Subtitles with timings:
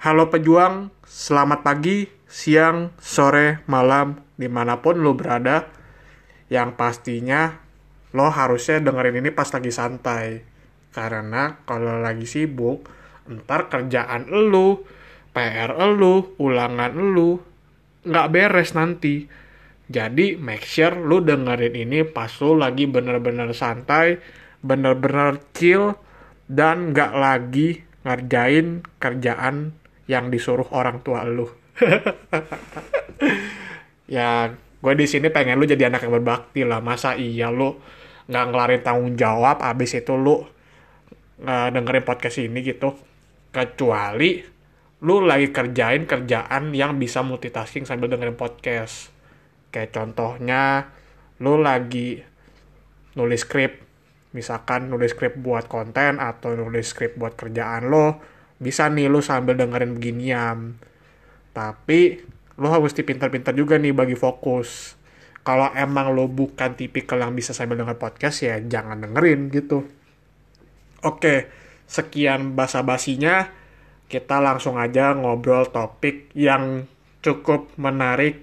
[0.00, 5.68] Halo pejuang, selamat pagi, siang, sore, malam, di mana pun lo berada.
[6.48, 7.60] Yang pastinya
[8.16, 10.40] lo harusnya dengerin ini pas lagi santai.
[10.88, 12.88] Karena kalau lagi sibuk,
[13.28, 14.88] ntar kerjaan lo,
[15.36, 17.44] PR lo, ulangan lo,
[18.00, 19.28] nggak beres nanti.
[19.84, 24.16] Jadi make sure lu dengerin ini pas lu lagi bener-bener santai,
[24.64, 25.92] bener-bener chill,
[26.48, 29.76] dan nggak lagi ngerjain kerjaan
[30.10, 31.46] yang disuruh orang tua lu.
[34.10, 36.82] ya, gue di sini pengen lu jadi anak yang berbakti lah.
[36.82, 37.78] Masa iya lu
[38.26, 40.42] nggak ngelarin tanggung jawab, abis itu lu
[41.38, 42.90] nggak dengerin podcast ini gitu.
[43.54, 44.42] Kecuali
[45.00, 49.14] lu lagi kerjain kerjaan yang bisa multitasking sambil dengerin podcast.
[49.70, 50.90] Kayak contohnya,
[51.38, 52.20] lu lagi
[53.14, 53.80] nulis skrip,
[54.34, 58.20] misalkan nulis skrip buat konten atau nulis skrip buat kerjaan lo,
[58.60, 60.76] bisa nih lu sambil dengerin beginian
[61.56, 62.20] tapi
[62.60, 64.94] lu harus pintar-pintar juga nih bagi fokus.
[65.40, 69.88] Kalau emang lo bukan tipikal yang bisa sambil denger podcast ya jangan dengerin gitu.
[71.00, 71.48] Oke
[71.88, 73.48] sekian basa-basinya.
[74.10, 76.84] Kita langsung aja ngobrol topik yang
[77.24, 78.42] cukup menarik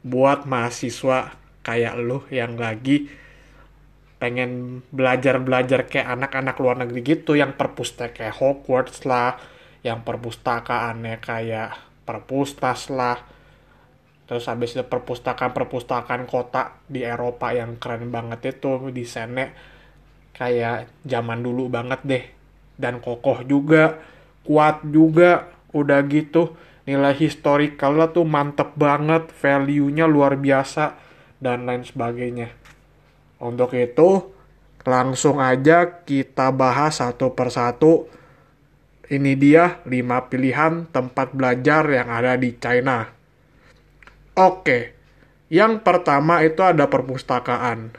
[0.00, 3.10] buat mahasiswa kayak lu yang lagi
[4.20, 9.40] pengen belajar-belajar kayak anak-anak luar negeri gitu yang perpustakaan kayak Hogwarts lah,
[9.80, 11.72] yang perpustakaannya kayak
[12.04, 13.16] perpustas lah.
[14.28, 19.50] Terus habis itu perpustakaan-perpustakaan kota di Eropa yang keren banget itu desainnya
[20.36, 22.24] kayak zaman dulu banget deh.
[22.76, 23.98] Dan kokoh juga,
[24.44, 26.54] kuat juga, udah gitu
[26.88, 30.96] nilai historikalnya tuh mantep banget, value-nya luar biasa
[31.40, 32.59] dan lain sebagainya.
[33.40, 34.28] Untuk itu,
[34.84, 38.04] langsung aja kita bahas satu persatu.
[39.10, 43.10] Ini dia 5 pilihan tempat belajar yang ada di China.
[44.38, 44.94] Oke,
[45.50, 47.90] yang pertama itu ada perpustakaan.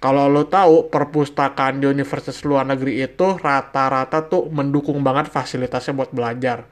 [0.00, 6.16] Kalau lo tahu, perpustakaan di universitas luar negeri itu rata-rata tuh mendukung banget fasilitasnya buat
[6.16, 6.64] belajar.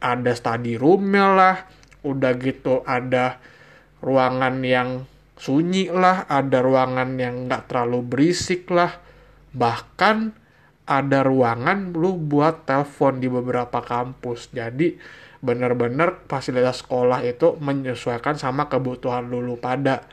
[0.00, 1.56] Ada study room-nya lah,
[2.00, 3.36] udah gitu ada
[4.00, 5.04] ruangan yang
[5.36, 8.96] sunyi lah, ada ruangan yang nggak terlalu berisik lah,
[9.52, 10.32] bahkan
[10.86, 14.54] ada ruangan lu buat telepon di beberapa kampus.
[14.54, 14.96] Jadi
[15.42, 20.06] bener-bener fasilitas sekolah itu menyesuaikan sama kebutuhan lulu pada.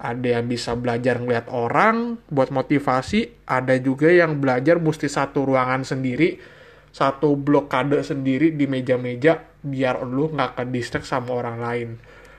[0.00, 5.84] Ada yang bisa belajar ngeliat orang buat motivasi, ada juga yang belajar mesti satu ruangan
[5.84, 6.40] sendiri,
[6.88, 11.88] satu blokade sendiri di meja-meja biar lu nggak ke sama orang lain.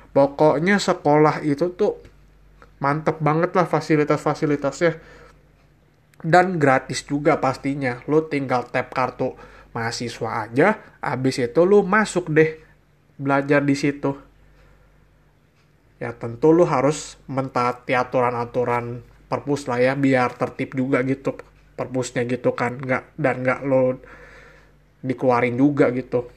[0.10, 2.02] Pokoknya sekolah itu tuh
[2.82, 4.98] mantep banget lah fasilitas-fasilitasnya.
[6.22, 8.02] Dan gratis juga pastinya.
[8.10, 9.38] Lo tinggal tap kartu
[9.72, 12.60] mahasiswa aja habis itu lo masuk deh
[13.16, 14.12] belajar di situ.
[16.02, 21.38] Ya tentu lo harus mentaati aturan-aturan perpus lah ya biar tertib juga gitu
[21.78, 22.78] perpusnya gitu kan.
[22.82, 24.02] Nggak dan nggak lo
[25.02, 26.30] dikeluarin juga gitu.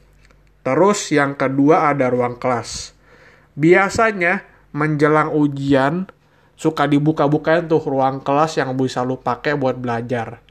[0.64, 2.96] Terus yang kedua ada ruang kelas.
[3.52, 6.08] Biasanya menjelang ujian
[6.54, 10.42] suka dibuka-bukain tuh ruang kelas yang bisa lu pakai buat belajar.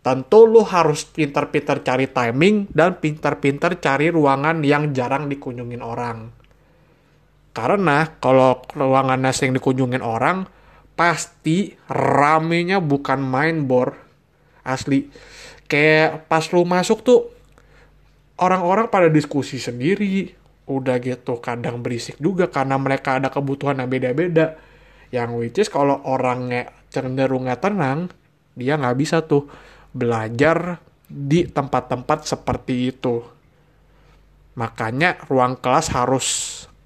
[0.00, 6.32] Tentu lu harus pintar-pintar cari timing dan pintar-pintar cari ruangan yang jarang dikunjungin orang.
[7.52, 10.48] Karena kalau ruangannya sering dikunjungin orang,
[10.96, 13.92] pasti ramenya bukan main bor.
[14.64, 15.12] Asli.
[15.68, 17.20] Kayak pas lu masuk tuh,
[18.40, 20.32] orang-orang pada diskusi sendiri.
[20.70, 24.69] Udah gitu, kadang berisik juga karena mereka ada kebutuhan yang beda-beda
[25.10, 28.10] yang which is kalau orangnya cenderungnya tenang
[28.54, 29.46] dia nggak bisa tuh
[29.90, 30.78] belajar
[31.10, 33.18] di tempat-tempat seperti itu.
[34.54, 36.26] Makanya ruang kelas harus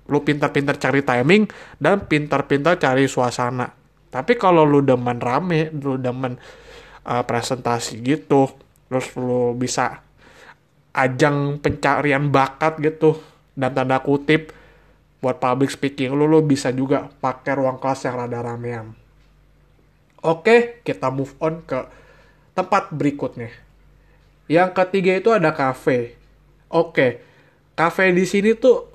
[0.09, 1.49] lu pintar-pintar cari timing
[1.81, 3.69] dan pintar-pintar cari suasana.
[4.09, 6.37] Tapi kalau lu demen rame lu demen
[7.05, 8.49] uh, presentasi gitu
[8.89, 10.01] terus lu bisa
[10.95, 13.19] ajang pencarian bakat gitu
[13.59, 14.55] dan tanda kutip
[15.25, 18.93] buat public speaking lu lu bisa juga pakai ruang kelas yang rada ramean.
[20.21, 21.89] Oke, kita move on ke
[22.53, 23.49] tempat berikutnya.
[24.53, 26.21] Yang ketiga itu ada cafe.
[26.69, 27.25] Oke,
[27.73, 28.93] cafe di sini tuh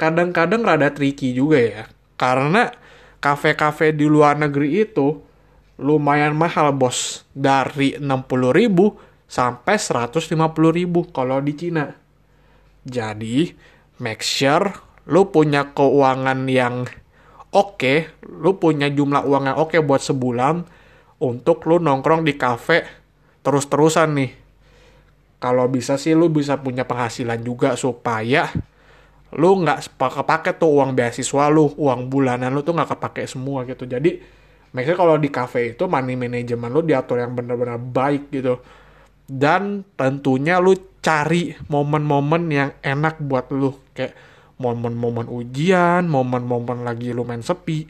[0.00, 1.84] kadang-kadang rada tricky juga ya.
[2.16, 2.72] Karena
[3.20, 5.20] cafe-cafe di luar negeri itu
[5.76, 7.28] lumayan mahal bos.
[7.36, 8.96] Dari 60 ribu
[9.28, 10.32] sampai 150
[10.72, 11.92] ribu kalau di Cina.
[12.88, 13.52] Jadi,
[14.00, 16.84] make sure lu punya keuangan yang
[17.52, 20.68] oke, okay, lu punya jumlah uang yang oke okay buat sebulan
[21.24, 22.84] untuk lu nongkrong di kafe
[23.42, 24.32] terus-terusan nih.
[25.38, 28.50] kalau bisa sih lu bisa punya penghasilan juga supaya
[29.38, 33.84] lu nggak kepake tuh uang beasiswa lu, uang bulanan lu tuh nggak kepake semua gitu.
[33.84, 34.16] Jadi,
[34.72, 38.56] maksudnya kalau di cafe itu money management lu diatur yang benar-benar baik gitu.
[39.28, 40.72] Dan tentunya lu
[41.04, 44.16] cari momen-momen yang enak buat lu kayak
[44.58, 47.86] momen-momen ujian, momen-momen lagi lu main sepi,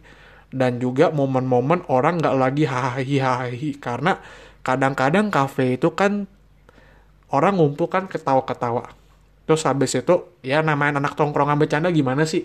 [0.52, 4.20] dan juga momen-momen orang nggak lagi hahaha karena
[4.64, 6.28] kadang-kadang kafe itu kan
[7.32, 8.92] orang ngumpul kan ketawa-ketawa.
[9.48, 12.44] Terus habis itu ya namanya anak tongkrongan bercanda gimana sih?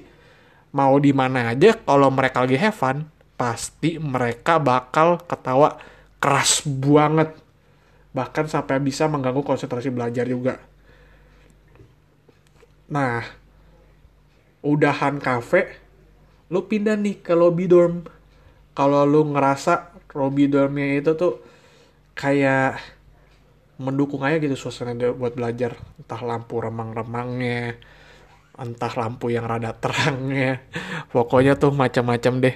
[0.71, 5.79] Mau di mana aja kalau mereka lagi have fun pasti mereka bakal ketawa
[6.23, 7.35] keras banget.
[8.15, 10.63] Bahkan sampai bisa mengganggu konsentrasi belajar juga.
[12.87, 13.42] Nah
[14.63, 15.79] udahan kafe
[16.49, 18.05] lu pindah nih ke lobby dorm.
[18.73, 21.41] Kalau lu ngerasa lobby dormnya itu tuh
[22.17, 22.81] kayak
[23.81, 25.77] mendukung aja gitu suasana buat belajar.
[25.99, 27.77] Entah lampu remang-remangnya
[28.57, 30.61] entah lampu yang rada terangnya.
[31.13, 32.55] Pokoknya tuh macam-macam deh.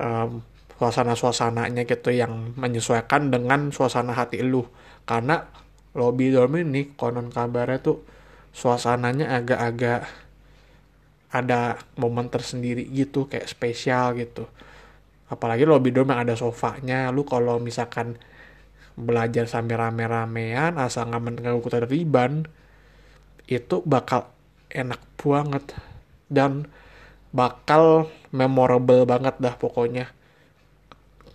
[0.00, 0.40] Um,
[0.80, 4.64] suasana-suasananya gitu yang menyesuaikan dengan suasana hati lu.
[5.04, 5.44] Karena
[5.92, 8.00] lobby dorm ini konon kabarnya tuh
[8.56, 10.08] suasananya agak-agak
[11.30, 14.50] ada momen tersendiri gitu kayak spesial gitu.
[15.30, 18.18] Apalagi lobby dorm yang ada sofanya lu kalau misalkan
[18.98, 22.50] belajar sambil rame-ramean asal nggak mengganggu ketertiban
[23.46, 24.26] itu bakal
[24.74, 25.64] enak banget.
[26.30, 26.66] Dan
[27.30, 30.10] bakal memorable banget dah pokoknya.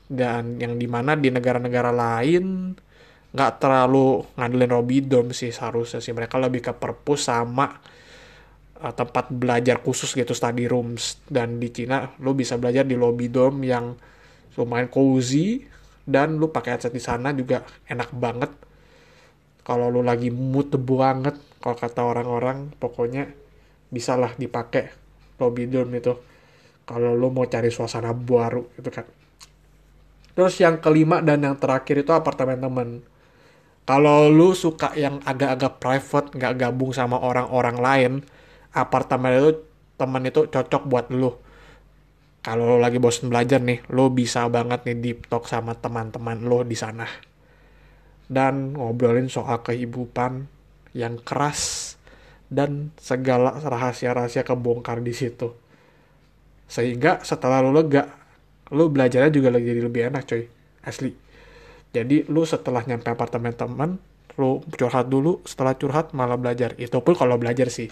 [0.06, 2.76] Dan yang di mana di negara-negara lain
[3.36, 6.16] nggak terlalu ngandelin Robidom sih seharusnya sih.
[6.16, 7.68] Mereka lebih ke perpus sama
[8.94, 11.18] tempat belajar khusus gitu study rooms.
[11.26, 13.96] Dan di Cina lo bisa belajar di lobby dorm yang
[14.60, 15.66] lumayan cozy
[16.06, 18.52] dan lu pakai headset di sana juga enak banget.
[19.66, 23.26] Kalau lu lagi mood banget kalau kata orang-orang pokoknya
[23.90, 24.94] bisalah dipakai
[25.42, 26.14] lobby dorm itu.
[26.86, 29.10] Kalau lu mau cari suasana baru gitu kan.
[30.38, 32.90] Terus yang kelima dan yang terakhir itu apartemen temen.
[33.86, 38.14] Kalau lu suka yang agak-agak private nggak gabung sama orang-orang lain
[38.76, 39.52] apartemen itu
[39.96, 41.32] temen itu cocok buat lu
[42.46, 46.62] kalau lo lagi bosan belajar nih, lo bisa banget nih deep talk sama teman-teman lo
[46.62, 47.10] di sana.
[48.30, 50.46] Dan ngobrolin soal kehidupan
[50.94, 51.98] yang keras
[52.46, 55.58] dan segala rahasia-rahasia kebongkar di situ.
[56.70, 58.14] Sehingga setelah lo lega,
[58.70, 60.46] lo belajarnya juga lagi jadi lebih enak coy.
[60.86, 61.18] Asli.
[61.98, 63.98] Jadi lo setelah nyampe apartemen teman,
[64.38, 66.78] lo curhat dulu, setelah curhat malah belajar.
[66.78, 67.90] Itu pun kalau belajar sih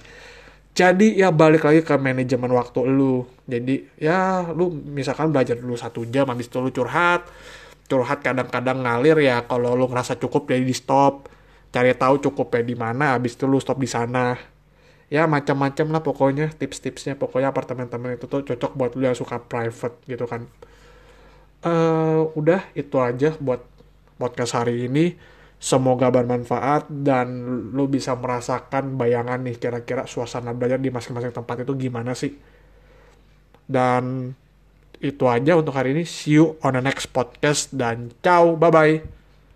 [0.74, 3.30] jadi ya balik lagi ke manajemen waktu lu.
[3.46, 7.30] Jadi ya lu misalkan belajar dulu satu jam habis itu lu curhat.
[7.86, 11.30] Curhat kadang-kadang ngalir ya kalau lu ngerasa cukup jadi di stop
[11.74, 14.34] cari tahu cukup ya di mana habis itu lu stop di sana.
[15.14, 17.22] Ya macam-macam lah pokoknya tips-tipsnya.
[17.22, 20.50] Pokoknya apartemen-apartemen itu tuh cocok buat lu yang suka private gitu kan.
[21.64, 23.62] Uh, udah itu aja buat
[24.18, 25.16] podcast hari ini
[25.64, 27.32] Semoga bermanfaat dan
[27.72, 32.36] lu bisa merasakan bayangan nih kira-kira suasana belajar di masing-masing tempat itu gimana sih.
[33.64, 34.36] Dan
[35.00, 36.04] itu aja untuk hari ini.
[36.04, 39.23] See you on the next podcast dan ciao, bye-bye.